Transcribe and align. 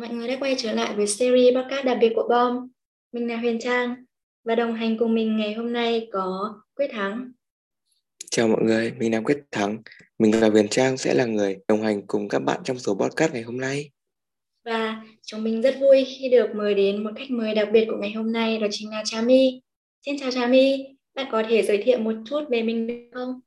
mọi 0.00 0.08
người 0.08 0.28
đã 0.28 0.36
quay 0.40 0.54
trở 0.58 0.72
lại 0.72 0.94
với 0.96 1.06
series 1.06 1.54
podcast 1.54 1.84
đặc 1.84 1.98
biệt 2.00 2.12
của 2.14 2.26
Bom. 2.30 2.68
Mình 3.12 3.28
là 3.28 3.36
Huyền 3.36 3.58
Trang 3.60 3.94
và 4.44 4.54
đồng 4.54 4.74
hành 4.74 4.98
cùng 4.98 5.14
mình 5.14 5.36
ngày 5.36 5.54
hôm 5.54 5.72
nay 5.72 6.08
có 6.12 6.54
Quyết 6.76 6.88
Thắng. 6.92 7.32
Chào 8.30 8.48
mọi 8.48 8.62
người, 8.62 8.92
mình 8.98 9.12
là 9.12 9.20
Quyết 9.20 9.38
Thắng. 9.50 9.82
Mình 10.18 10.32
và 10.40 10.48
Huyền 10.48 10.68
Trang 10.68 10.96
sẽ 10.96 11.14
là 11.14 11.24
người 11.24 11.58
đồng 11.68 11.82
hành 11.82 12.06
cùng 12.06 12.28
các 12.28 12.38
bạn 12.38 12.60
trong 12.64 12.78
số 12.78 12.94
podcast 12.94 13.32
ngày 13.32 13.42
hôm 13.42 13.60
nay. 13.60 13.90
Và 14.64 15.02
chúng 15.22 15.44
mình 15.44 15.62
rất 15.62 15.76
vui 15.80 16.04
khi 16.04 16.28
được 16.28 16.46
mời 16.54 16.74
đến 16.74 17.04
một 17.04 17.10
khách 17.16 17.30
mời 17.30 17.54
đặc 17.54 17.68
biệt 17.72 17.84
của 17.90 17.96
ngày 18.00 18.12
hôm 18.12 18.32
nay 18.32 18.58
đó 18.58 18.66
chính 18.70 18.90
là 18.90 19.02
Trà 19.04 19.22
My. 19.22 19.60
Xin 20.06 20.18
chào 20.20 20.30
Trà 20.30 20.46
My, 20.46 20.84
bạn 21.14 21.26
có 21.32 21.42
thể 21.48 21.62
giới 21.62 21.82
thiệu 21.84 21.98
một 21.98 22.14
chút 22.26 22.40
về 22.50 22.62
mình 22.62 22.86
được 22.86 23.10
không? 23.14 23.40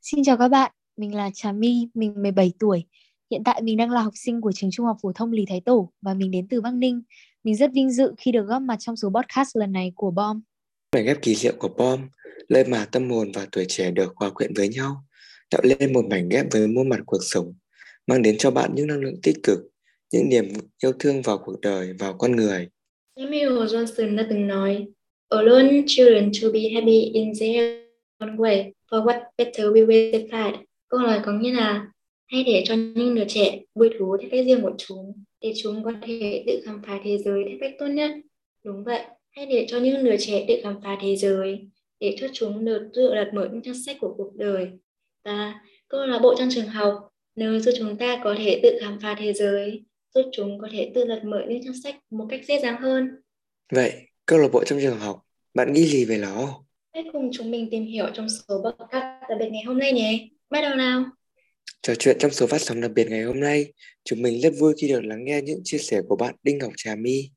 Xin 0.00 0.24
chào 0.24 0.36
các 0.36 0.48
bạn, 0.48 0.72
mình 0.96 1.14
là 1.14 1.30
Trà 1.34 1.52
My, 1.52 1.88
mình 1.94 2.14
17 2.22 2.52
tuổi. 2.58 2.84
Hiện 3.30 3.44
tại 3.44 3.62
mình 3.62 3.76
đang 3.76 3.90
là 3.90 4.00
học 4.02 4.12
sinh 4.16 4.40
của 4.40 4.52
trường 4.52 4.70
Trung 4.70 4.86
học 4.86 4.96
phổ 5.02 5.12
thông 5.12 5.32
Lý 5.32 5.44
Thái 5.48 5.60
Tổ 5.64 5.92
và 6.02 6.14
mình 6.14 6.30
đến 6.30 6.46
từ 6.48 6.60
Bắc 6.60 6.74
Ninh. 6.74 7.02
Mình 7.44 7.56
rất 7.56 7.70
vinh 7.74 7.90
dự 7.90 8.14
khi 8.18 8.32
được 8.32 8.42
góp 8.42 8.62
mặt 8.62 8.76
trong 8.80 8.96
số 8.96 9.10
podcast 9.14 9.56
lần 9.56 9.72
này 9.72 9.92
của 9.94 10.10
BOM. 10.10 10.40
Mảnh 10.94 11.04
ghép 11.04 11.22
kỳ 11.22 11.34
diệu 11.34 11.52
của 11.58 11.68
BOM, 11.68 12.00
nơi 12.48 12.64
mà 12.64 12.86
tâm 12.92 13.10
hồn 13.10 13.32
và 13.34 13.46
tuổi 13.52 13.64
trẻ 13.68 13.90
được 13.90 14.12
hòa 14.16 14.30
quyện 14.30 14.54
với 14.54 14.68
nhau, 14.68 15.04
tạo 15.50 15.62
lên 15.64 15.92
một 15.92 16.04
mảnh 16.10 16.28
ghép 16.28 16.46
với 16.50 16.66
muôn 16.66 16.88
mặt 16.88 17.00
cuộc 17.06 17.20
sống, 17.20 17.54
mang 18.06 18.22
đến 18.22 18.36
cho 18.38 18.50
bạn 18.50 18.70
những 18.74 18.86
năng 18.86 19.00
lượng 19.00 19.20
tích 19.22 19.36
cực, 19.42 19.58
những 20.12 20.28
niềm 20.28 20.44
yêu 20.82 20.92
thương 20.98 21.22
vào 21.22 21.38
cuộc 21.38 21.60
đời, 21.60 21.92
vào 21.98 22.14
con 22.18 22.36
người. 22.36 22.68
Samuel 23.16 23.48
Johnson 23.48 24.16
đã 24.16 24.26
từng 24.30 24.46
nói, 24.46 24.86
Alone 25.28 25.82
children 25.86 26.30
to 26.42 26.48
be 26.52 26.60
happy 26.74 27.00
in 27.00 27.32
their 27.40 27.80
own 28.18 28.36
way, 28.36 28.72
for 28.90 29.04
what 29.04 29.20
better 29.38 29.66
we 29.66 29.86
will 29.86 30.12
decide. 30.12 30.64
Câu 30.88 31.00
nói 31.00 31.20
có 31.24 31.32
nghĩa 31.32 31.52
là 31.52 31.86
hay 32.30 32.44
để 32.44 32.62
cho 32.66 32.74
những 32.74 33.14
đứa 33.14 33.24
trẻ 33.28 33.58
vui 33.74 33.90
thú 33.98 34.16
theo 34.20 34.28
cách 34.30 34.46
riêng 34.46 34.62
của 34.62 34.72
chúng 34.78 35.24
để 35.40 35.52
chúng 35.62 35.84
có 35.84 35.92
thể 36.02 36.44
tự 36.46 36.60
khám 36.64 36.82
phá 36.86 37.00
thế 37.04 37.18
giới 37.18 37.44
theo 37.48 37.56
cách 37.60 37.72
tốt 37.78 37.86
nhất. 37.86 38.10
Đúng 38.64 38.84
vậy 38.84 39.02
hãy 39.30 39.46
để 39.46 39.66
cho 39.68 39.78
những 39.78 40.04
đứa 40.04 40.16
trẻ 40.16 40.44
tự 40.48 40.54
khám 40.62 40.80
phá 40.84 40.98
thế 41.02 41.16
giới 41.16 41.68
để 42.00 42.16
cho 42.20 42.26
chúng 42.32 42.64
được 42.64 42.90
tự 42.94 43.14
đặt 43.14 43.30
mở 43.34 43.48
những 43.52 43.62
trang 43.62 43.82
sách 43.86 43.96
của 44.00 44.14
cuộc 44.16 44.36
đời. 44.36 44.68
Và 45.24 45.54
câu 45.88 46.06
lạc 46.06 46.18
bộ 46.18 46.34
trong 46.38 46.48
trường 46.50 46.66
học 46.66 46.94
nơi 47.36 47.60
giúp 47.60 47.72
chúng 47.78 47.96
ta 47.96 48.20
có 48.24 48.34
thể 48.38 48.60
tự 48.62 48.78
khám 48.80 48.98
phá 49.02 49.16
thế 49.18 49.32
giới 49.32 49.84
giúp 50.14 50.22
chúng 50.32 50.58
có 50.58 50.68
thể 50.72 50.92
tự 50.94 51.04
lật 51.04 51.20
mở 51.24 51.40
những 51.48 51.64
trang 51.64 51.82
sách 51.82 51.94
một 52.10 52.26
cách 52.30 52.40
dễ 52.48 52.60
dàng 52.60 52.80
hơn. 52.80 53.08
Vậy 53.72 53.92
câu 54.26 54.38
lạc 54.38 54.48
bộ 54.52 54.64
trong 54.64 54.78
trường 54.80 54.98
học 54.98 55.22
bạn 55.54 55.72
nghĩ 55.72 55.84
gì 55.84 56.04
về 56.04 56.18
nó? 56.18 56.64
Hãy 56.94 57.04
cùng 57.12 57.30
chúng 57.32 57.50
mình 57.50 57.68
tìm 57.70 57.84
hiểu 57.84 58.06
trong 58.14 58.28
số 58.28 58.62
podcast 58.64 59.28
đặc 59.28 59.38
biệt 59.38 59.48
ngày 59.52 59.62
hôm 59.66 59.78
nay 59.78 59.92
nhé. 59.92 60.28
Bắt 60.50 60.60
đầu 60.60 60.74
nào 60.74 61.04
Trò 61.82 61.94
chuyện 61.98 62.16
trong 62.18 62.30
số 62.30 62.46
phát 62.46 62.60
sóng 62.60 62.80
đặc 62.80 62.90
biệt 62.94 63.06
ngày 63.10 63.22
hôm 63.22 63.40
nay, 63.40 63.72
chúng 64.04 64.22
mình 64.22 64.40
rất 64.40 64.52
vui 64.58 64.74
khi 64.80 64.88
được 64.88 65.04
lắng 65.04 65.24
nghe 65.24 65.42
những 65.42 65.60
chia 65.64 65.78
sẻ 65.78 66.00
của 66.08 66.16
bạn 66.16 66.34
Đinh 66.42 66.58
Ngọc 66.58 66.72
Trà 66.76 66.94
My. 66.94 67.30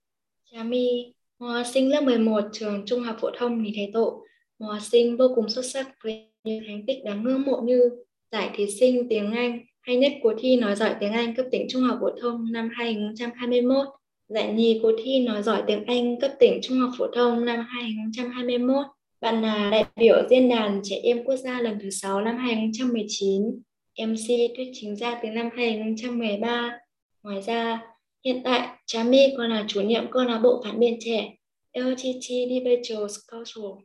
Trà 0.51 0.63
My, 0.63 1.13
một 1.39 1.47
học 1.47 1.65
sinh 1.73 1.89
lớp 1.89 2.01
11 2.01 2.41
trường 2.53 2.83
Trung 2.85 2.99
học 2.99 3.17
phổ 3.21 3.29
thông 3.37 3.63
Lý 3.63 3.71
Thái 3.75 3.91
Tổ, 3.93 4.23
một 4.59 4.67
học 4.67 4.81
sinh 4.91 5.17
vô 5.17 5.31
cùng 5.35 5.49
xuất 5.49 5.65
sắc 5.65 5.87
với 6.03 6.31
những 6.43 6.63
thành 6.67 6.83
tích 6.87 6.97
đáng 7.05 7.23
ngưỡng 7.23 7.41
mộ 7.41 7.61
như 7.61 7.89
giải 8.31 8.49
thí 8.55 8.71
sinh 8.79 9.09
tiếng 9.09 9.31
Anh 9.31 9.59
hay 9.81 9.95
nhất 9.95 10.11
cuộc 10.23 10.33
thi 10.39 10.55
nói 10.55 10.75
giỏi 10.75 10.95
tiếng 10.99 11.11
Anh 11.11 11.35
cấp 11.35 11.45
tỉnh 11.51 11.67
Trung 11.69 11.81
học 11.81 11.97
phổ 12.01 12.09
thông 12.21 12.51
năm 12.51 12.69
2021, 12.73 13.87
giải 14.27 14.53
nhì 14.53 14.79
cuộc 14.83 14.91
thi 15.03 15.19
nói 15.19 15.43
giỏi 15.43 15.63
tiếng 15.67 15.85
Anh 15.85 16.19
cấp 16.19 16.31
tỉnh 16.39 16.59
Trung 16.63 16.77
học 16.77 16.89
phổ 16.97 17.07
thông 17.15 17.45
năm 17.45 17.65
2021. 17.69 18.85
Bạn 19.21 19.41
là 19.41 19.69
đại 19.71 19.85
biểu 19.95 20.15
diễn 20.29 20.49
đàn 20.49 20.81
trẻ 20.83 20.95
em 21.03 21.23
quốc 21.23 21.35
gia 21.35 21.61
lần 21.61 21.79
thứ 21.81 21.89
6 21.89 22.21
năm 22.21 22.37
2019 22.37 23.61
MC 23.97 24.27
thuyết 24.55 24.71
trình 24.73 24.95
ra 24.95 25.19
từ 25.23 25.29
năm 25.29 25.49
2013. 25.57 26.79
Ngoài 27.23 27.41
ra, 27.41 27.81
hiện 28.25 28.41
tại 28.43 28.67
Trà 28.85 29.03
My 29.03 29.33
còn 29.37 29.49
là 29.49 29.65
chủ 29.67 29.81
nhiệm 29.81 30.11
câu 30.11 30.23
lạc 30.23 30.39
bộ 30.43 30.61
phản 30.65 30.79
biện 30.79 30.97
trẻ 30.99 31.35
LTT 31.73 32.29
Individuals 32.29 33.15
Culture. 33.31 33.83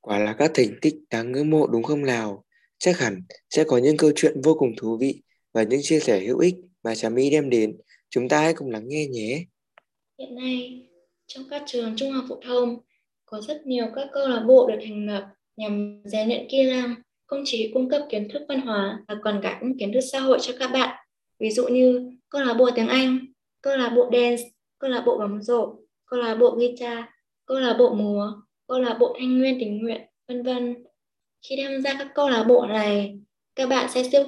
Quả 0.00 0.18
là 0.18 0.32
các 0.38 0.50
thành 0.54 0.78
tích 0.82 0.94
đáng 1.10 1.32
ngưỡng 1.32 1.50
mộ 1.50 1.66
đúng 1.66 1.82
không 1.82 2.06
nào? 2.06 2.44
Chắc 2.78 2.98
hẳn 2.98 3.22
sẽ 3.50 3.64
có 3.64 3.78
những 3.78 3.96
câu 3.96 4.12
chuyện 4.16 4.40
vô 4.44 4.54
cùng 4.54 4.72
thú 4.76 4.96
vị 5.00 5.22
và 5.52 5.62
những 5.62 5.80
chia 5.82 6.00
sẻ 6.00 6.20
hữu 6.20 6.38
ích 6.38 6.54
mà 6.82 6.94
Trà 6.94 7.08
My 7.08 7.30
đem 7.30 7.50
đến. 7.50 7.78
Chúng 8.10 8.28
ta 8.28 8.40
hãy 8.40 8.54
cùng 8.54 8.70
lắng 8.70 8.84
nghe 8.86 9.06
nhé. 9.06 9.44
Hiện 10.18 10.34
nay, 10.34 10.86
trong 11.26 11.44
các 11.50 11.62
trường 11.66 11.96
trung 11.96 12.12
học 12.12 12.24
phổ 12.28 12.40
thông, 12.42 12.78
có 13.26 13.40
rất 13.40 13.66
nhiều 13.66 13.86
các 13.94 14.08
câu 14.12 14.28
lạc 14.28 14.44
bộ 14.48 14.66
được 14.66 14.78
thành 14.84 15.06
lập 15.06 15.26
nhằm 15.56 16.02
rèn 16.04 16.28
luyện 16.28 16.46
kỹ 16.50 16.62
năng 16.62 16.94
không 17.30 17.42
chỉ 17.44 17.70
cung 17.74 17.88
cấp 17.88 18.02
kiến 18.10 18.28
thức 18.32 18.42
văn 18.48 18.60
hóa 18.60 18.98
mà 19.08 19.20
còn 19.24 19.40
cả 19.42 19.60
những 19.62 19.78
kiến 19.78 19.92
thức 19.92 20.00
xã 20.12 20.20
hội 20.20 20.38
cho 20.40 20.54
các 20.58 20.70
bạn. 20.72 20.96
Ví 21.38 21.50
dụ 21.50 21.68
như 21.68 22.10
câu 22.28 22.42
lạc 22.42 22.54
bộ 22.54 22.70
tiếng 22.74 22.88
Anh, 22.88 23.18
câu 23.62 23.76
lạc 23.76 23.92
bộ 23.96 24.10
dance, 24.12 24.42
câu 24.78 24.90
lạc 24.90 25.02
bộ 25.06 25.18
bóng 25.18 25.42
rổ, 25.42 25.74
câu 26.06 26.20
lạc 26.20 26.34
bộ 26.34 26.50
guitar, 26.50 26.98
câu 27.46 27.60
lạc 27.60 27.76
bộ 27.78 27.94
múa, 27.94 28.32
câu 28.68 28.80
lạc 28.80 28.96
bộ 29.00 29.16
thanh 29.18 29.38
nguyên 29.38 29.56
tình 29.60 29.78
nguyện, 29.78 30.00
vân 30.28 30.42
vân. 30.42 30.84
Khi 31.48 31.56
tham 31.62 31.82
gia 31.82 31.94
các 31.98 32.08
câu 32.14 32.28
lạc 32.28 32.44
bộ 32.44 32.66
này, 32.66 33.18
các 33.54 33.68
bạn 33.68 33.90
sẽ 33.90 34.02
giúp 34.02 34.26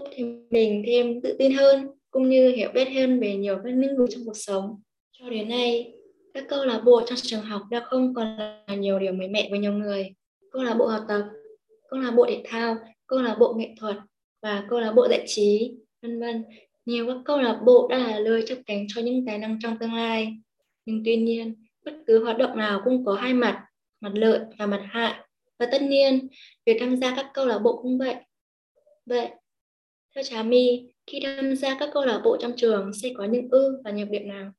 mình 0.50 0.82
thêm 0.86 1.20
tự 1.20 1.36
tin 1.38 1.52
hơn 1.52 1.86
cũng 2.10 2.28
như 2.28 2.52
hiểu 2.56 2.70
biết 2.74 2.88
hơn 2.94 3.20
về 3.20 3.34
nhiều 3.34 3.56
các 3.64 3.70
lĩnh 3.74 3.96
vực 3.96 4.08
trong 4.12 4.22
cuộc 4.26 4.36
sống. 4.36 4.80
Cho 5.12 5.30
đến 5.30 5.48
nay, 5.48 5.92
các 6.34 6.44
câu 6.48 6.64
lạc 6.64 6.80
bộ 6.84 7.02
trong 7.06 7.18
trường 7.22 7.40
học 7.40 7.62
đã 7.70 7.80
không 7.80 8.14
còn 8.14 8.36
là 8.38 8.74
nhiều 8.78 8.98
điều 8.98 9.12
mới 9.12 9.28
mẻ 9.28 9.48
với 9.50 9.58
nhiều 9.58 9.72
người. 9.72 10.14
Câu 10.52 10.62
lạc 10.62 10.74
bộ 10.74 10.86
học 10.86 11.02
tập, 11.08 11.22
câu 11.90 12.00
lạc 12.00 12.10
bộ 12.10 12.26
thể 12.28 12.42
thao 12.44 12.76
câu 13.12 13.22
lạc 13.22 13.36
bộ 13.38 13.54
nghệ 13.54 13.74
thuật 13.80 13.96
và 14.42 14.66
câu 14.70 14.80
lạc 14.80 14.92
bộ 14.92 15.08
giải 15.08 15.24
trí, 15.26 15.72
vân 16.02 16.20
vân. 16.20 16.44
Nhiều 16.86 17.06
các 17.06 17.16
câu 17.24 17.40
lạc 17.40 17.60
bộ 17.64 17.88
đã 17.90 17.98
là 17.98 18.18
nơi 18.18 18.44
chấp 18.46 18.58
cánh 18.66 18.86
cho 18.88 19.00
những 19.00 19.26
tài 19.26 19.38
năng 19.38 19.58
trong 19.62 19.78
tương 19.78 19.94
lai. 19.94 20.36
Nhưng 20.86 21.02
tuy 21.04 21.16
nhiên, 21.16 21.54
bất 21.84 21.92
cứ 22.06 22.24
hoạt 22.24 22.38
động 22.38 22.58
nào 22.58 22.80
cũng 22.84 23.04
có 23.04 23.14
hai 23.14 23.34
mặt, 23.34 23.64
mặt 24.00 24.12
lợi 24.14 24.40
và 24.58 24.66
mặt 24.66 24.82
hại. 24.90 25.14
Và 25.58 25.66
tất 25.72 25.82
nhiên, 25.82 26.28
việc 26.66 26.76
tham 26.80 26.96
gia 26.96 27.16
các 27.16 27.26
câu 27.34 27.46
lạc 27.46 27.58
bộ 27.58 27.82
cũng 27.82 27.98
vậy. 27.98 28.14
Vậy, 29.06 29.28
theo 30.14 30.24
Trà 30.24 30.42
My, 30.42 30.92
khi 31.06 31.20
tham 31.22 31.56
gia 31.56 31.78
các 31.78 31.90
câu 31.92 32.04
lạc 32.04 32.20
bộ 32.24 32.36
trong 32.40 32.52
trường 32.56 32.92
sẽ 33.02 33.08
có 33.16 33.24
những 33.24 33.48
ưu 33.50 33.82
và 33.84 33.90
nhược 33.90 34.10
điểm 34.10 34.28
nào? 34.28 34.52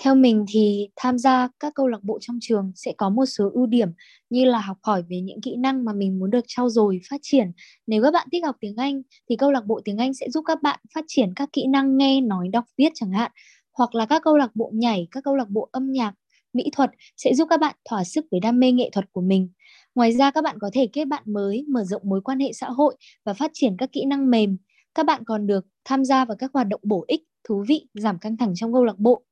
Theo 0.00 0.14
mình 0.14 0.44
thì 0.48 0.88
tham 0.96 1.18
gia 1.18 1.48
các 1.60 1.74
câu 1.74 1.88
lạc 1.88 2.02
bộ 2.02 2.18
trong 2.20 2.38
trường 2.40 2.72
sẽ 2.74 2.92
có 2.96 3.10
một 3.10 3.26
số 3.26 3.50
ưu 3.54 3.66
điểm 3.66 3.88
như 4.30 4.44
là 4.44 4.60
học 4.60 4.78
hỏi 4.82 5.02
về 5.08 5.20
những 5.20 5.40
kỹ 5.40 5.56
năng 5.56 5.84
mà 5.84 5.92
mình 5.92 6.18
muốn 6.18 6.30
được 6.30 6.44
trau 6.48 6.68
dồi, 6.68 7.00
phát 7.10 7.16
triển. 7.22 7.52
Nếu 7.86 8.02
các 8.02 8.10
bạn 8.10 8.28
thích 8.32 8.44
học 8.44 8.56
tiếng 8.60 8.76
Anh 8.76 9.02
thì 9.30 9.36
câu 9.36 9.52
lạc 9.52 9.66
bộ 9.66 9.80
tiếng 9.84 9.96
Anh 9.96 10.14
sẽ 10.14 10.30
giúp 10.30 10.44
các 10.46 10.62
bạn 10.62 10.80
phát 10.94 11.04
triển 11.08 11.34
các 11.36 11.48
kỹ 11.52 11.66
năng 11.66 11.96
nghe, 11.96 12.20
nói, 12.20 12.48
đọc, 12.48 12.64
viết 12.78 12.88
chẳng 12.94 13.10
hạn. 13.10 13.32
Hoặc 13.72 13.94
là 13.94 14.06
các 14.06 14.22
câu 14.24 14.36
lạc 14.36 14.50
bộ 14.54 14.70
nhảy, 14.74 15.08
các 15.10 15.24
câu 15.24 15.36
lạc 15.36 15.48
bộ 15.48 15.68
âm 15.72 15.92
nhạc, 15.92 16.14
mỹ 16.52 16.70
thuật 16.72 16.90
sẽ 17.16 17.34
giúp 17.34 17.46
các 17.50 17.60
bạn 17.60 17.76
thỏa 17.90 18.04
sức 18.04 18.24
với 18.30 18.40
đam 18.40 18.60
mê 18.60 18.72
nghệ 18.72 18.90
thuật 18.92 19.12
của 19.12 19.20
mình. 19.20 19.48
Ngoài 19.94 20.12
ra 20.12 20.30
các 20.30 20.44
bạn 20.44 20.56
có 20.60 20.70
thể 20.72 20.86
kết 20.92 21.04
bạn 21.04 21.22
mới, 21.26 21.64
mở 21.68 21.84
rộng 21.84 22.02
mối 22.04 22.20
quan 22.20 22.40
hệ 22.40 22.52
xã 22.52 22.70
hội 22.70 22.96
và 23.24 23.34
phát 23.34 23.50
triển 23.54 23.76
các 23.78 23.92
kỹ 23.92 24.04
năng 24.04 24.30
mềm. 24.30 24.56
Các 24.94 25.06
bạn 25.06 25.24
còn 25.24 25.46
được 25.46 25.66
tham 25.84 26.04
gia 26.04 26.24
vào 26.24 26.36
các 26.36 26.50
hoạt 26.54 26.68
động 26.68 26.80
bổ 26.82 27.04
ích, 27.08 27.22
thú 27.48 27.64
vị, 27.68 27.86
giảm 27.94 28.18
căng 28.18 28.36
thẳng 28.36 28.52
trong 28.56 28.72
câu 28.72 28.84
lạc 28.84 28.98
bộ 28.98 29.22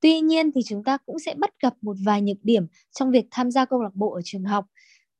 Tuy 0.00 0.20
nhiên 0.20 0.52
thì 0.54 0.60
chúng 0.66 0.84
ta 0.84 0.98
cũng 1.06 1.18
sẽ 1.18 1.34
bắt 1.34 1.50
gặp 1.62 1.74
một 1.82 1.96
vài 2.04 2.22
nhược 2.22 2.36
điểm 2.42 2.66
trong 2.90 3.10
việc 3.10 3.24
tham 3.30 3.50
gia 3.50 3.64
câu 3.64 3.82
lạc 3.82 3.94
bộ 3.94 4.12
ở 4.12 4.20
trường 4.24 4.44
học. 4.44 4.66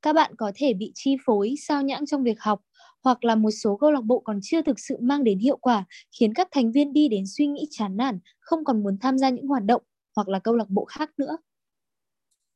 Các 0.03 0.13
bạn 0.13 0.33
có 0.39 0.53
thể 0.55 0.75
bị 0.75 0.93
chi 0.95 1.17
phối, 1.27 1.55
sao 1.59 1.83
nhãng 1.83 2.07
trong 2.07 2.23
việc 2.23 2.41
học 2.41 2.61
hoặc 3.03 3.25
là 3.25 3.35
một 3.35 3.51
số 3.51 3.77
câu 3.77 3.91
lạc 3.91 4.05
bộ 4.05 4.21
còn 4.21 4.39
chưa 4.43 4.63
thực 4.63 4.81
sự 4.81 4.97
mang 5.01 5.25
đến 5.25 5.39
hiệu 5.39 5.57
quả 5.57 5.85
khiến 6.21 6.35
các 6.35 6.49
thành 6.51 6.73
viên 6.73 6.93
đi 6.93 7.09
đến 7.09 7.25
suy 7.27 7.47
nghĩ 7.47 7.67
chán 7.71 7.97
nản, 7.97 8.19
không 8.41 8.65
còn 8.65 8.83
muốn 8.83 8.99
tham 9.01 9.19
gia 9.19 9.31
những 9.31 9.47
hoạt 9.47 9.65
động 9.65 9.83
hoặc 10.17 10.29
là 10.29 10.39
câu 10.39 10.55
lạc 10.55 10.69
bộ 10.69 10.85
khác 10.85 11.11
nữa. 11.19 11.37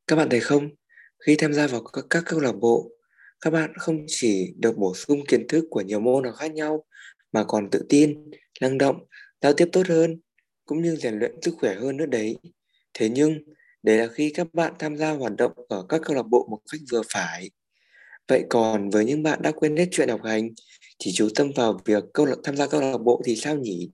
Các 0.07 0.17
bạn 0.17 0.29
thấy 0.31 0.41
không? 0.41 0.69
Khi 1.27 1.37
tham 1.37 1.53
gia 1.53 1.67
vào 1.67 1.83
các, 1.83 2.05
các 2.11 2.23
câu 2.27 2.41
lạc 2.41 2.53
bộ, 2.61 2.91
các 3.41 3.51
bạn 3.51 3.73
không 3.79 4.05
chỉ 4.07 4.55
được 4.59 4.79
bổ 4.79 4.95
sung 4.95 5.21
kiến 5.29 5.47
thức 5.49 5.65
của 5.71 5.81
nhiều 5.81 6.01
môn 6.01 6.25
học 6.25 6.35
khác 6.35 6.53
nhau 6.53 6.85
mà 7.33 7.45
còn 7.45 7.71
tự 7.71 7.87
tin, 7.89 8.31
năng 8.61 8.79
động, 8.79 8.97
giao 9.41 9.53
tiếp 9.53 9.69
tốt 9.73 9.83
hơn 9.89 10.21
cũng 10.67 10.83
như 10.83 10.97
rèn 10.97 11.19
luyện 11.19 11.33
sức 11.43 11.55
khỏe 11.61 11.75
hơn 11.75 11.97
nữa 11.97 12.07
đấy. 12.07 12.37
Thế 12.95 13.09
nhưng, 13.09 13.39
đấy 13.83 13.99
là 13.99 14.07
khi 14.07 14.33
các 14.35 14.55
bạn 14.55 14.73
tham 14.79 14.97
gia 14.97 15.11
hoạt 15.11 15.33
động 15.39 15.53
ở 15.69 15.87
các 15.89 16.01
câu 16.05 16.17
lạc 16.17 16.27
bộ 16.27 16.47
một 16.51 16.59
cách 16.73 16.81
vừa 16.91 17.03
phải. 17.13 17.51
Vậy 18.29 18.45
còn 18.51 18.91
với 18.91 19.05
những 19.05 19.23
bạn 19.23 19.43
đã 19.43 19.53
quên 19.53 19.77
hết 19.77 19.87
chuyện 19.91 20.09
học 20.09 20.21
hành, 20.25 20.49
chỉ 20.99 21.13
chú 21.15 21.29
tâm 21.35 21.51
vào 21.57 21.81
việc 21.85 22.05
câu 22.13 22.27
lạc 22.27 22.37
tham 22.45 22.57
gia 22.57 22.67
câu 22.67 22.81
lạc 22.81 22.99
bộ 22.99 23.23
thì 23.25 23.37
sao 23.37 23.57
nhỉ? 23.57 23.91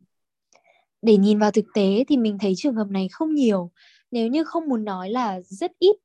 Để 1.02 1.16
nhìn 1.16 1.38
vào 1.38 1.50
thực 1.50 1.64
tế 1.74 2.04
thì 2.08 2.16
mình 2.16 2.38
thấy 2.40 2.52
trường 2.56 2.74
hợp 2.74 2.86
này 2.90 3.08
không 3.12 3.34
nhiều, 3.34 3.70
nếu 4.10 4.26
như 4.26 4.44
không 4.44 4.68
muốn 4.68 4.84
nói 4.84 5.10
là 5.10 5.40
rất 5.40 5.72
ít. 5.78 5.96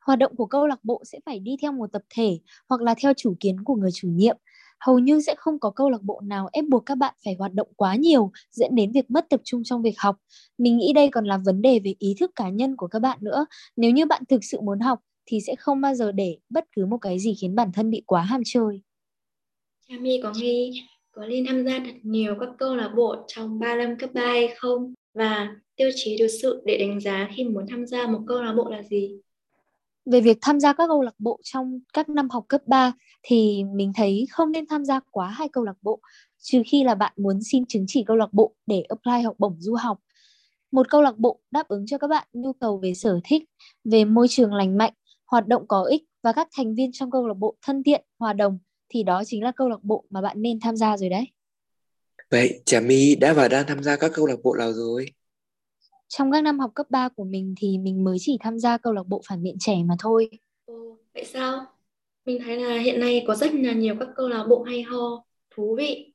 Hoạt 0.00 0.18
động 0.18 0.36
của 0.36 0.46
câu 0.46 0.66
lạc 0.66 0.84
bộ 0.84 1.02
sẽ 1.04 1.18
phải 1.26 1.38
đi 1.38 1.56
theo 1.62 1.72
một 1.72 1.92
tập 1.92 2.02
thể 2.10 2.38
hoặc 2.68 2.80
là 2.80 2.94
theo 3.02 3.12
chủ 3.16 3.34
kiến 3.40 3.64
của 3.64 3.74
người 3.74 3.90
chủ 3.94 4.08
nhiệm 4.08 4.36
hầu 4.80 4.98
như 4.98 5.20
sẽ 5.20 5.34
không 5.38 5.60
có 5.60 5.70
câu 5.70 5.90
lạc 5.90 6.02
bộ 6.02 6.20
nào 6.24 6.48
ép 6.52 6.64
buộc 6.68 6.86
các 6.86 6.94
bạn 6.94 7.14
phải 7.24 7.34
hoạt 7.38 7.54
động 7.54 7.68
quá 7.76 7.96
nhiều 7.96 8.30
dẫn 8.50 8.74
đến 8.74 8.92
việc 8.92 9.10
mất 9.10 9.26
tập 9.30 9.40
trung 9.44 9.62
trong 9.64 9.82
việc 9.82 9.94
học. 9.98 10.16
Mình 10.58 10.76
nghĩ 10.78 10.92
đây 10.92 11.08
còn 11.12 11.24
là 11.24 11.38
vấn 11.44 11.62
đề 11.62 11.80
về 11.84 11.94
ý 11.98 12.14
thức 12.20 12.30
cá 12.34 12.48
nhân 12.50 12.76
của 12.76 12.86
các 12.86 12.98
bạn 12.98 13.18
nữa. 13.20 13.46
Nếu 13.76 13.90
như 13.90 14.06
bạn 14.06 14.22
thực 14.28 14.44
sự 14.44 14.60
muốn 14.60 14.80
học 14.80 15.00
thì 15.26 15.40
sẽ 15.46 15.56
không 15.56 15.80
bao 15.80 15.94
giờ 15.94 16.12
để 16.12 16.38
bất 16.50 16.64
cứ 16.76 16.86
một 16.86 16.98
cái 16.98 17.18
gì 17.18 17.34
khiến 17.40 17.54
bản 17.54 17.72
thân 17.72 17.90
bị 17.90 18.02
quá 18.06 18.22
ham 18.22 18.42
chơi. 18.44 18.82
cha 19.88 19.94
mi 20.00 20.20
có 20.22 20.32
nghĩ 20.32 20.82
có 21.12 21.26
nên 21.26 21.46
tham 21.46 21.64
gia 21.64 21.78
thật 21.78 21.94
nhiều 22.02 22.34
các 22.40 22.48
câu 22.58 22.76
lạc 22.76 22.92
bộ 22.96 23.16
trong 23.28 23.58
3 23.58 23.76
năm 23.76 23.96
cấp 23.98 24.10
3 24.14 24.20
hay 24.26 24.54
không? 24.56 24.94
Và 25.14 25.56
tiêu 25.76 25.90
chí 25.94 26.18
được 26.18 26.28
sự 26.42 26.62
để 26.66 26.78
đánh 26.78 27.00
giá 27.00 27.28
khi 27.36 27.44
muốn 27.44 27.66
tham 27.70 27.86
gia 27.86 28.06
một 28.06 28.20
câu 28.26 28.42
lạc 28.42 28.52
bộ 28.52 28.70
là 28.70 28.82
gì? 28.82 29.20
Về 30.06 30.20
việc 30.20 30.38
tham 30.42 30.60
gia 30.60 30.72
các 30.72 30.86
câu 30.86 31.02
lạc 31.02 31.14
bộ 31.18 31.40
trong 31.42 31.80
các 31.92 32.08
năm 32.08 32.30
học 32.30 32.44
cấp 32.48 32.60
3 32.66 32.92
thì 33.22 33.64
mình 33.74 33.92
thấy 33.96 34.26
không 34.30 34.52
nên 34.52 34.66
tham 34.66 34.84
gia 34.84 35.00
quá 35.10 35.28
hai 35.28 35.48
câu 35.48 35.64
lạc 35.64 35.76
bộ 35.82 36.00
trừ 36.38 36.62
khi 36.66 36.84
là 36.84 36.94
bạn 36.94 37.12
muốn 37.16 37.40
xin 37.42 37.66
chứng 37.66 37.84
chỉ 37.88 38.04
câu 38.06 38.16
lạc 38.16 38.32
bộ 38.32 38.54
để 38.66 38.82
apply 38.88 39.22
học 39.24 39.34
bổng 39.38 39.56
du 39.58 39.74
học. 39.74 39.98
Một 40.70 40.90
câu 40.90 41.02
lạc 41.02 41.18
bộ 41.18 41.40
đáp 41.50 41.68
ứng 41.68 41.86
cho 41.86 41.98
các 41.98 42.06
bạn 42.06 42.26
nhu 42.32 42.52
cầu 42.52 42.78
về 42.78 42.94
sở 42.94 43.20
thích, 43.24 43.42
về 43.84 44.04
môi 44.04 44.26
trường 44.30 44.54
lành 44.54 44.78
mạnh, 44.78 44.92
hoạt 45.26 45.46
động 45.46 45.68
có 45.68 45.82
ích 45.82 46.02
và 46.22 46.32
các 46.32 46.48
thành 46.56 46.74
viên 46.74 46.90
trong 46.92 47.10
câu 47.10 47.26
lạc 47.26 47.34
bộ 47.34 47.56
thân 47.62 47.82
thiện, 47.82 48.04
hòa 48.18 48.32
đồng 48.32 48.58
thì 48.88 49.02
đó 49.02 49.22
chính 49.26 49.42
là 49.44 49.52
câu 49.56 49.68
lạc 49.68 49.82
bộ 49.82 50.04
mà 50.10 50.20
bạn 50.20 50.42
nên 50.42 50.60
tham 50.60 50.76
gia 50.76 50.96
rồi 50.96 51.08
đấy. 51.08 51.24
Vậy 52.30 52.60
Trà 52.64 52.80
My 52.80 53.14
đã 53.14 53.32
và 53.32 53.48
đang 53.48 53.66
tham 53.66 53.82
gia 53.82 53.96
các 53.96 54.10
câu 54.14 54.26
lạc 54.26 54.36
bộ 54.42 54.54
nào 54.54 54.72
rồi? 54.72 55.06
Trong 56.08 56.32
các 56.32 56.40
năm 56.40 56.58
học 56.58 56.70
cấp 56.74 56.86
3 56.90 57.08
của 57.08 57.24
mình 57.24 57.54
thì 57.58 57.78
mình 57.78 58.04
mới 58.04 58.16
chỉ 58.20 58.38
tham 58.40 58.58
gia 58.58 58.78
câu 58.78 58.92
lạc 58.92 59.06
bộ 59.06 59.22
phản 59.28 59.42
biện 59.42 59.56
trẻ 59.60 59.76
mà 59.84 59.94
thôi. 59.98 60.30
Ồ, 60.64 60.98
vậy 61.14 61.24
sao? 61.24 61.66
Mình 62.24 62.38
thấy 62.44 62.56
là 62.56 62.78
hiện 62.78 63.00
nay 63.00 63.24
có 63.26 63.34
rất 63.34 63.54
là 63.54 63.72
nhiều 63.72 63.96
các 64.00 64.08
câu 64.16 64.28
lạc 64.28 64.46
bộ 64.48 64.62
hay 64.62 64.82
ho, 64.82 65.24
thú 65.50 65.76
vị 65.78 66.12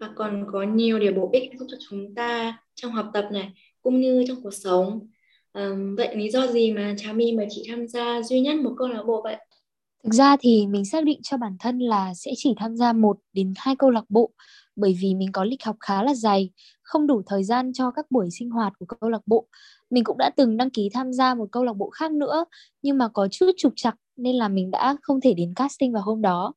và 0.00 0.10
còn 0.16 0.46
có 0.52 0.62
nhiều 0.62 0.98
điều 0.98 1.12
bổ 1.12 1.30
ích 1.32 1.50
giúp 1.58 1.66
cho 1.70 1.76
chúng 1.90 2.14
ta 2.14 2.58
trong 2.74 2.92
học 2.92 3.10
tập 3.12 3.28
này 3.32 3.52
cũng 3.82 4.00
như 4.00 4.24
trong 4.28 4.42
cuộc 4.42 4.54
sống. 4.54 5.08
À, 5.52 5.70
vậy 5.96 6.16
lý 6.16 6.30
do 6.30 6.46
gì 6.46 6.72
mà 6.72 6.94
Trà 6.98 7.12
My 7.12 7.32
mà 7.32 7.44
chỉ 7.50 7.64
tham 7.68 7.88
gia 7.88 8.22
duy 8.22 8.40
nhất 8.40 8.56
một 8.56 8.74
câu 8.78 8.88
lạc 8.88 9.02
bộ 9.06 9.22
vậy? 9.22 9.36
Thực 10.04 10.14
ra 10.14 10.36
thì 10.40 10.66
mình 10.66 10.84
xác 10.84 11.04
định 11.04 11.20
cho 11.22 11.36
bản 11.36 11.56
thân 11.60 11.78
là 11.78 12.14
sẽ 12.14 12.30
chỉ 12.36 12.54
tham 12.56 12.76
gia 12.76 12.92
một 12.92 13.16
đến 13.32 13.54
hai 13.56 13.76
câu 13.76 13.90
lạc 13.90 14.04
bộ 14.08 14.30
bởi 14.76 14.96
vì 15.02 15.14
mình 15.14 15.32
có 15.32 15.44
lịch 15.44 15.64
học 15.64 15.76
khá 15.80 16.02
là 16.02 16.14
dày, 16.14 16.50
không 16.82 17.06
đủ 17.06 17.22
thời 17.26 17.44
gian 17.44 17.72
cho 17.72 17.90
các 17.90 18.06
buổi 18.10 18.28
sinh 18.38 18.50
hoạt 18.50 18.72
của 18.78 18.86
câu 18.86 19.10
lạc 19.10 19.22
bộ. 19.26 19.46
Mình 19.90 20.04
cũng 20.04 20.18
đã 20.18 20.30
từng 20.36 20.56
đăng 20.56 20.70
ký 20.70 20.90
tham 20.94 21.12
gia 21.12 21.34
một 21.34 21.48
câu 21.52 21.64
lạc 21.64 21.72
bộ 21.76 21.90
khác 21.90 22.12
nữa 22.12 22.44
nhưng 22.82 22.98
mà 22.98 23.08
có 23.08 23.28
chút 23.30 23.50
trục 23.56 23.72
trặc 23.76 23.94
nên 24.16 24.36
là 24.36 24.48
mình 24.48 24.70
đã 24.70 24.96
không 25.02 25.20
thể 25.20 25.34
đến 25.34 25.54
casting 25.56 25.92
vào 25.92 26.02
hôm 26.02 26.22
đó. 26.22 26.54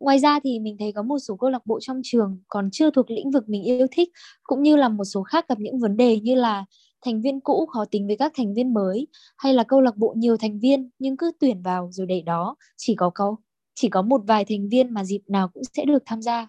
Ngoài 0.00 0.18
ra 0.18 0.40
thì 0.44 0.58
mình 0.60 0.76
thấy 0.78 0.92
có 0.92 1.02
một 1.02 1.18
số 1.18 1.36
câu 1.36 1.50
lạc 1.50 1.66
bộ 1.66 1.78
trong 1.80 2.00
trường 2.04 2.38
còn 2.48 2.68
chưa 2.72 2.90
thuộc 2.90 3.10
lĩnh 3.10 3.30
vực 3.30 3.48
mình 3.48 3.62
yêu 3.62 3.86
thích 3.92 4.08
cũng 4.42 4.62
như 4.62 4.76
là 4.76 4.88
một 4.88 5.04
số 5.04 5.22
khác 5.22 5.48
gặp 5.48 5.58
những 5.60 5.80
vấn 5.80 5.96
đề 5.96 6.20
như 6.20 6.34
là 6.34 6.64
thành 7.04 7.22
viên 7.22 7.40
cũ 7.40 7.66
khó 7.66 7.84
tính 7.90 8.06
với 8.06 8.16
các 8.16 8.32
thành 8.36 8.54
viên 8.54 8.74
mới 8.74 9.06
hay 9.36 9.54
là 9.54 9.64
câu 9.68 9.80
lạc 9.80 9.96
bộ 9.96 10.14
nhiều 10.16 10.36
thành 10.36 10.60
viên 10.60 10.90
nhưng 10.98 11.16
cứ 11.16 11.30
tuyển 11.40 11.62
vào 11.62 11.88
rồi 11.92 12.06
để 12.06 12.22
đó 12.26 12.56
chỉ 12.76 12.94
có 12.94 13.10
câu 13.14 13.38
chỉ 13.74 13.88
có 13.88 14.02
một 14.02 14.20
vài 14.26 14.44
thành 14.44 14.68
viên 14.68 14.94
mà 14.94 15.04
dịp 15.04 15.20
nào 15.28 15.50
cũng 15.54 15.62
sẽ 15.76 15.84
được 15.84 16.02
tham 16.06 16.22
gia. 16.22 16.48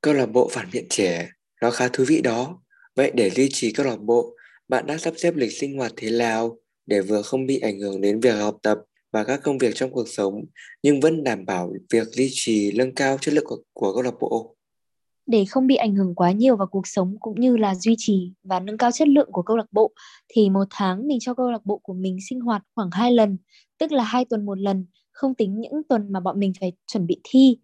Câu 0.00 0.14
lạc 0.14 0.26
bộ 0.26 0.48
phản 0.52 0.66
biện 0.72 0.86
trẻ 0.90 1.28
nó 1.62 1.70
khá 1.70 1.88
thú 1.88 2.04
vị 2.08 2.20
đó. 2.20 2.62
Vậy 2.96 3.12
để 3.14 3.30
duy 3.30 3.48
trì 3.52 3.72
câu 3.72 3.86
lạc 3.86 4.00
bộ, 4.00 4.36
bạn 4.68 4.86
đã 4.86 4.98
sắp 4.98 5.14
xếp 5.16 5.36
lịch 5.36 5.52
sinh 5.52 5.78
hoạt 5.78 5.92
thế 5.96 6.10
nào 6.10 6.58
để 6.86 7.00
vừa 7.00 7.22
không 7.22 7.46
bị 7.46 7.58
ảnh 7.58 7.80
hưởng 7.80 8.00
đến 8.00 8.20
việc 8.20 8.32
học 8.32 8.56
tập 8.62 8.78
và 9.12 9.24
các 9.24 9.40
công 9.42 9.58
việc 9.58 9.74
trong 9.74 9.90
cuộc 9.90 10.08
sống 10.08 10.44
nhưng 10.82 11.00
vẫn 11.00 11.24
đảm 11.24 11.44
bảo 11.46 11.72
việc 11.90 12.08
duy 12.08 12.28
trì 12.32 12.72
nâng 12.74 12.94
cao 12.94 13.18
chất 13.20 13.34
lượng 13.34 13.44
của, 13.46 13.58
của 13.72 13.92
câu 13.92 14.02
lạc 14.02 14.14
bộ? 14.20 14.56
Để 15.26 15.44
không 15.44 15.66
bị 15.66 15.76
ảnh 15.76 15.94
hưởng 15.94 16.14
quá 16.14 16.32
nhiều 16.32 16.56
vào 16.56 16.66
cuộc 16.66 16.86
sống 16.86 17.16
cũng 17.20 17.40
như 17.40 17.56
là 17.56 17.74
duy 17.74 17.94
trì 17.98 18.32
và 18.44 18.60
nâng 18.60 18.78
cao 18.78 18.90
chất 18.92 19.08
lượng 19.08 19.28
của 19.32 19.42
câu 19.42 19.56
lạc 19.56 19.72
bộ, 19.72 19.92
thì 20.28 20.50
một 20.50 20.64
tháng 20.70 21.06
mình 21.06 21.18
cho 21.20 21.34
câu 21.34 21.50
lạc 21.50 21.64
bộ 21.66 21.80
của 21.82 21.94
mình 21.94 22.16
sinh 22.28 22.40
hoạt 22.40 22.62
khoảng 22.74 22.90
2 22.92 23.12
lần, 23.12 23.38
tức 23.78 23.92
là 23.92 24.04
hai 24.04 24.24
tuần 24.24 24.46
một 24.46 24.58
lần, 24.58 24.86
không 25.12 25.34
tính 25.34 25.60
những 25.60 25.82
tuần 25.88 26.12
mà 26.12 26.20
bọn 26.20 26.40
mình 26.40 26.52
phải 26.60 26.72
chuẩn 26.86 27.06
bị 27.06 27.20
thi. 27.24 27.58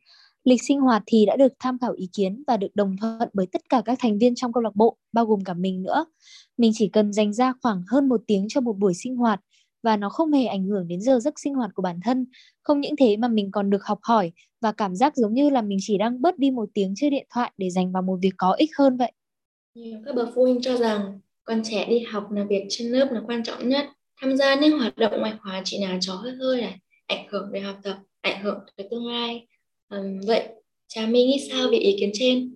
Lịch 0.45 0.62
sinh 0.62 0.81
hoạt 0.81 1.03
thì 1.07 1.27
đã 1.27 1.37
được 1.37 1.53
tham 1.61 1.79
khảo 1.79 1.93
ý 1.93 2.09
kiến 2.12 2.45
và 2.47 2.57
được 2.57 2.69
đồng 2.75 2.97
thuận 3.01 3.29
bởi 3.33 3.47
tất 3.53 3.62
cả 3.69 3.83
các 3.85 3.99
thành 4.03 4.19
viên 4.19 4.35
trong 4.35 4.53
câu 4.53 4.62
lạc 4.62 4.77
bộ, 4.77 4.97
bao 5.12 5.27
gồm 5.27 5.45
cả 5.45 5.55
mình 5.55 5.83
nữa. 5.83 6.05
Mình 6.59 6.71
chỉ 6.75 6.89
cần 6.89 7.12
dành 7.12 7.33
ra 7.33 7.53
khoảng 7.62 7.83
hơn 7.91 8.09
một 8.09 8.21
tiếng 8.27 8.47
cho 8.49 8.61
một 8.61 8.79
buổi 8.79 8.95
sinh 8.95 9.17
hoạt 9.17 9.41
và 9.82 9.97
nó 9.97 10.09
không 10.09 10.32
hề 10.32 10.47
ảnh 10.47 10.65
hưởng 10.65 10.88
đến 10.88 11.00
giờ 11.00 11.19
giấc 11.21 11.38
sinh 11.38 11.55
hoạt 11.55 11.71
của 11.75 11.82
bản 11.82 12.00
thân. 12.05 12.27
Không 12.62 12.81
những 12.81 12.97
thế 12.97 13.17
mà 13.17 13.29
mình 13.29 13.50
còn 13.50 13.71
được 13.71 13.85
học 13.85 13.99
hỏi 14.03 14.32
và 14.61 14.73
cảm 14.73 14.97
giác 14.97 15.17
giống 15.17 15.35
như 15.35 15.50
là 15.50 15.62
mình 15.62 15.79
chỉ 15.82 15.99
đang 15.99 16.23
bớt 16.23 16.38
đi 16.38 16.50
một 16.50 16.69
tiếng 16.75 16.94
chơi 16.97 17.11
điện 17.11 17.27
thoại 17.35 17.53
để 17.56 17.71
dành 17.71 17.93
vào 17.93 18.03
một 18.03 18.19
việc 18.23 18.32
có 18.37 18.53
ích 18.53 18.71
hơn 18.79 18.97
vậy. 18.97 19.12
Nhiều 19.75 19.99
các 20.06 20.15
bậc 20.15 20.29
phụ 20.35 20.43
huynh 20.43 20.62
cho 20.62 20.77
rằng 20.77 21.21
con 21.44 21.62
trẻ 21.65 21.87
đi 21.88 21.99
học 21.99 22.32
là 22.32 22.44
việc 22.44 22.67
trên 22.69 22.88
lớp 22.88 23.09
là 23.12 23.21
quan 23.27 23.43
trọng 23.44 23.69
nhất. 23.69 23.87
Tham 24.21 24.37
gia 24.37 24.55
những 24.55 24.79
hoạt 24.79 24.97
động 24.97 25.12
ngoại 25.19 25.35
khóa 25.43 25.62
chỉ 25.65 25.79
là 25.85 25.99
trò 26.00 26.15
hơi 26.15 26.33
hơi 26.33 26.61
này, 26.61 26.79
ảnh 27.06 27.26
hưởng 27.31 27.50
về 27.53 27.61
học 27.61 27.76
tập, 27.83 27.99
ảnh 28.21 28.43
hưởng 28.43 28.59
tới 28.76 28.88
tương 28.91 29.06
lai. 29.06 29.47
À, 29.88 29.99
vậy, 30.26 30.49
cha 30.88 31.06
Minh 31.06 31.26
nghĩ 31.29 31.49
sao 31.50 31.69
về 31.71 31.79
ý 31.79 31.97
kiến 32.00 32.11
trên? 32.15 32.55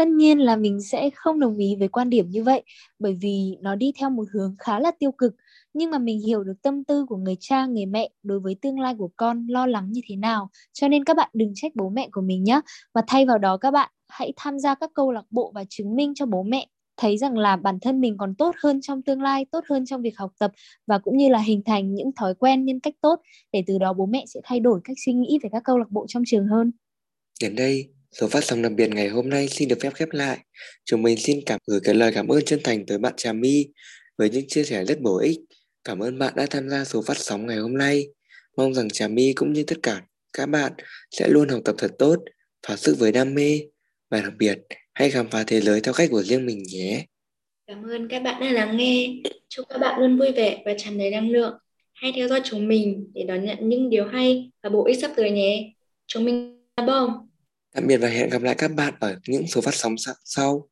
Tất 0.00 0.08
nhiên 0.08 0.38
là 0.38 0.56
mình 0.56 0.80
sẽ 0.80 1.10
không 1.14 1.40
đồng 1.40 1.56
ý 1.58 1.76
với 1.78 1.88
quan 1.88 2.10
điểm 2.10 2.30
như 2.30 2.44
vậy, 2.44 2.62
bởi 2.98 3.14
vì 3.20 3.56
nó 3.60 3.74
đi 3.74 3.92
theo 3.98 4.10
một 4.10 4.24
hướng 4.32 4.54
khá 4.58 4.78
là 4.78 4.90
tiêu 4.98 5.12
cực. 5.12 5.34
Nhưng 5.74 5.90
mà 5.90 5.98
mình 5.98 6.20
hiểu 6.20 6.44
được 6.44 6.54
tâm 6.62 6.84
tư 6.84 7.06
của 7.08 7.16
người 7.16 7.36
cha, 7.40 7.66
người 7.66 7.86
mẹ 7.86 8.10
đối 8.22 8.40
với 8.40 8.56
tương 8.62 8.80
lai 8.80 8.94
của 8.98 9.10
con 9.16 9.46
lo 9.46 9.66
lắng 9.66 9.92
như 9.92 10.00
thế 10.08 10.16
nào. 10.16 10.50
Cho 10.72 10.88
nên 10.88 11.04
các 11.04 11.16
bạn 11.16 11.30
đừng 11.32 11.52
trách 11.54 11.72
bố 11.74 11.88
mẹ 11.88 12.08
của 12.12 12.20
mình 12.20 12.44
nhé 12.44 12.60
và 12.94 13.02
thay 13.06 13.26
vào 13.26 13.38
đó 13.38 13.56
các 13.56 13.70
bạn 13.70 13.90
hãy 14.08 14.32
tham 14.36 14.58
gia 14.58 14.74
các 14.74 14.90
câu 14.94 15.12
lạc 15.12 15.24
bộ 15.30 15.52
và 15.54 15.64
chứng 15.68 15.96
minh 15.96 16.12
cho 16.14 16.26
bố 16.26 16.42
mẹ 16.42 16.66
thấy 16.96 17.18
rằng 17.18 17.38
là 17.38 17.56
bản 17.56 17.80
thân 17.80 18.00
mình 18.00 18.16
còn 18.18 18.34
tốt 18.34 18.54
hơn 18.62 18.80
trong 18.80 19.02
tương 19.02 19.22
lai, 19.22 19.46
tốt 19.50 19.64
hơn 19.68 19.86
trong 19.86 20.02
việc 20.02 20.18
học 20.18 20.32
tập 20.38 20.52
và 20.86 20.98
cũng 20.98 21.16
như 21.16 21.28
là 21.28 21.38
hình 21.38 21.62
thành 21.64 21.94
những 21.94 22.10
thói 22.16 22.34
quen 22.34 22.64
nhân 22.64 22.80
cách 22.80 22.94
tốt 23.00 23.20
để 23.52 23.64
từ 23.66 23.78
đó 23.78 23.92
bố 23.92 24.06
mẹ 24.06 24.24
sẽ 24.26 24.40
thay 24.44 24.60
đổi 24.60 24.80
cách 24.84 24.96
suy 25.06 25.12
nghĩ 25.12 25.38
về 25.42 25.48
các 25.52 25.62
câu 25.64 25.78
lạc 25.78 25.90
bộ 25.90 26.06
trong 26.08 26.22
trường 26.26 26.46
hơn. 26.46 26.72
Đến 27.40 27.56
đây 27.56 27.88
Số 28.12 28.28
phát 28.28 28.44
sóng 28.44 28.62
đặc 28.62 28.72
biệt 28.72 28.90
ngày 28.90 29.08
hôm 29.08 29.28
nay 29.28 29.48
xin 29.48 29.68
được 29.68 29.80
phép 29.80 29.94
khép 29.94 30.08
lại. 30.12 30.38
Chúng 30.84 31.02
mình 31.02 31.16
xin 31.16 31.40
cảm 31.46 31.58
gửi 31.66 31.80
cái 31.84 31.94
lời 31.94 32.12
cảm 32.14 32.28
ơn 32.28 32.44
chân 32.44 32.60
thành 32.64 32.86
tới 32.86 32.98
bạn 32.98 33.12
Trà 33.16 33.32
My 33.32 33.66
với 34.18 34.30
những 34.30 34.48
chia 34.48 34.64
sẻ 34.64 34.84
rất 34.84 35.00
bổ 35.00 35.18
ích. 35.18 35.38
Cảm 35.84 35.98
ơn 35.98 36.18
bạn 36.18 36.32
đã 36.36 36.46
tham 36.50 36.68
gia 36.68 36.84
số 36.84 37.02
phát 37.02 37.16
sóng 37.16 37.46
ngày 37.46 37.56
hôm 37.56 37.78
nay. 37.78 38.06
Mong 38.56 38.74
rằng 38.74 38.90
Trà 38.90 39.08
My 39.08 39.32
cũng 39.32 39.52
như 39.52 39.64
tất 39.66 39.76
cả 39.82 40.02
các 40.32 40.46
bạn 40.46 40.72
sẽ 41.10 41.28
luôn 41.28 41.48
học 41.48 41.60
tập 41.64 41.74
thật 41.78 41.90
tốt, 41.98 42.16
thỏa 42.62 42.76
sức 42.76 42.96
với 42.98 43.12
đam 43.12 43.34
mê 43.34 43.60
và 44.10 44.20
đặc 44.20 44.32
biệt 44.38 44.58
hãy 44.92 45.10
khám 45.10 45.30
phá 45.30 45.44
thế 45.46 45.60
giới 45.60 45.80
theo 45.80 45.94
cách 45.94 46.08
của 46.10 46.22
riêng 46.22 46.46
mình 46.46 46.62
nhé. 46.62 47.04
Cảm 47.66 47.82
ơn 47.90 48.08
các 48.08 48.22
bạn 48.22 48.40
đã 48.40 48.52
lắng 48.52 48.76
nghe. 48.76 49.14
Chúc 49.48 49.66
các 49.68 49.78
bạn 49.78 50.00
luôn 50.00 50.18
vui 50.18 50.32
vẻ 50.32 50.62
và 50.64 50.74
tràn 50.78 50.98
đầy 50.98 51.10
năng 51.10 51.30
lượng. 51.30 51.54
Hãy 51.92 52.12
theo 52.16 52.28
dõi 52.28 52.40
chúng 52.44 52.68
mình 52.68 53.10
để 53.14 53.24
đón 53.24 53.44
nhận 53.44 53.58
những 53.60 53.90
điều 53.90 54.04
hay 54.04 54.50
và 54.62 54.70
bổ 54.70 54.86
ích 54.86 54.98
sắp 55.00 55.10
tới 55.16 55.30
nhé. 55.30 55.72
Chúng 56.06 56.24
mình 56.24 56.66
là 56.76 56.86
bom. 56.86 57.29
Tạm 57.74 57.86
biệt 57.86 57.96
và 57.96 58.08
hẹn 58.08 58.30
gặp 58.30 58.42
lại 58.42 58.54
các 58.58 58.70
bạn 58.74 58.94
ở 59.00 59.18
những 59.26 59.46
số 59.46 59.60
phát 59.60 59.74
sóng 59.74 59.94
sau. 60.24 60.68